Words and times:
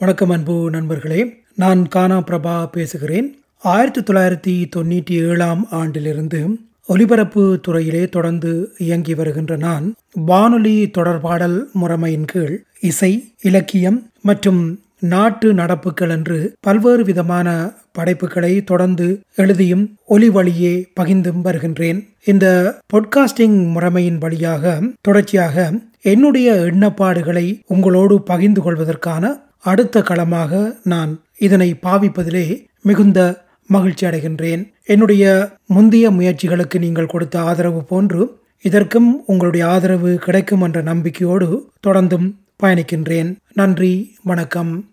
வணக்கம் 0.00 0.30
அன்பு 0.30 0.70
நண்பர்களே 0.70 1.42
நான் 1.56 1.88
கானா 1.88 2.18
பிரபா 2.18 2.66
பேசுகிறேன். 2.66 3.38
ஆயிரத்தி 3.58 4.00
தொள்ளாயிரத்தி 4.00 4.64
தொண்ணூற்றி 4.76 5.10
ஏழாம் 5.10 5.66
ஆண்டிலிருந்து 5.70 6.48
ஒலிபரப்பு 6.86 7.60
துறையிலே 7.62 8.08
தொடர்ந்து 8.08 8.72
இயங்கி 8.78 9.14
வருகின்ற 9.14 9.56
நான் 9.56 9.94
வானொலி 10.14 10.90
தொடர்பாடல் 10.98 11.62
முறைமையின் 11.80 12.24
கீழ் 12.24 12.62
இசை 12.80 13.32
இலக்கியம் 13.42 14.10
மற்றும் 14.22 14.80
நாட்டு 15.00 15.52
நடப்புகள் 15.54 16.10
என்று 16.10 16.52
பல்வேறு 16.60 17.04
விதமான 17.04 17.72
படைப்புகளை 17.92 18.64
தொடர்ந்து 18.64 19.20
எழுதியும் 19.36 19.96
ஒலி 20.06 20.30
வழியே 20.30 20.86
பகிர்ந்தும் 21.00 21.40
வருகின்றேன். 21.40 22.08
இந்த 22.24 22.78
பொட்காஸ்டிங் 22.92 23.60
முறைமையின் 23.76 24.18
வழியாக 24.18 24.80
தொடர்ச்சியாக 25.00 25.72
என்னுடைய 26.02 26.52
எண்ணப்பாடுகளை 26.52 27.60
உங்களோடு 27.66 28.22
பகிர்ந்து 28.22 28.62
கொள்வதற்கான 28.62 29.48
அடுத்த 29.60 30.02
களமாக 30.02 30.80
நான் 30.84 31.20
இதனை 31.38 31.74
பாவிப்பதிலே 31.82 32.66
மிகுந்த 32.82 33.48
மகிழ்ச்சி 33.66 34.06
அடைகின்றேன். 34.06 34.72
என்னுடைய 34.84 35.50
முந்தைய 35.66 36.10
முயற்சிகளுக்கு 36.10 36.78
நீங்கள் 36.78 37.06
கொடுத்த 37.06 37.40
ஆதரவு 37.40 37.84
போன்று 37.84 38.38
இதற்கும் 38.62 39.22
உங்களுடைய 39.26 39.66
ஆதரவு 39.66 40.14
கிடைக்கும் 40.14 40.60
என்ற 40.60 40.82
நம்பிக்கையோடு 40.82 41.72
தொடர்ந்தும் 41.86 42.34
பயணிக்கின்றேன். 42.62 43.36
நன்றி 43.54 44.14
வணக்கம். 44.22 44.88